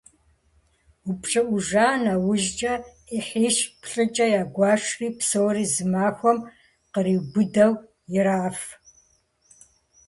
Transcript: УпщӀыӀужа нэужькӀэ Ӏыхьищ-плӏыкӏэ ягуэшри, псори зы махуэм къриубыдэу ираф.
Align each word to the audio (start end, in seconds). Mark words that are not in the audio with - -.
УпщӀыӀужа 1.09 1.87
нэужькӀэ 2.03 2.73
Ӏыхьищ-плӏыкӏэ 3.07 4.25
ягуэшри, 4.41 5.07
псори 5.17 5.65
зы 5.73 5.83
махуэм 5.91 6.37
къриубыдэу 6.93 7.73
ираф. 8.17 8.59